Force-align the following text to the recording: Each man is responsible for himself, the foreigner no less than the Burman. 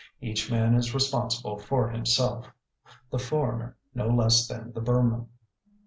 Each 0.19 0.49
man 0.49 0.73
is 0.73 0.95
responsible 0.95 1.59
for 1.59 1.89
himself, 1.91 2.47
the 3.11 3.19
foreigner 3.19 3.77
no 3.93 4.07
less 4.07 4.47
than 4.47 4.71
the 4.73 4.81
Burman. 4.81 5.27